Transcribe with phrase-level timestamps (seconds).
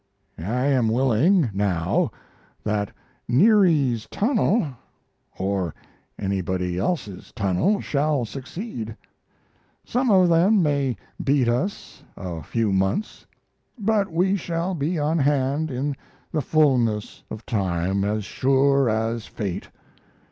[0.39, 2.09] I am willing, now,
[2.63, 2.89] that
[3.29, 4.65] "Neary's tunnel"
[5.37, 5.75] or
[6.17, 8.97] anybody else's tunnel shall succeed.
[9.85, 13.27] Some of them may beat us a few months,
[13.77, 15.95] but we shall be on hand in
[16.31, 19.69] the fullness of time, as sure as fate.